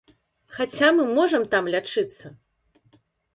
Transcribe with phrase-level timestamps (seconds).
[0.59, 2.33] Хаця мы можам там лячыцца.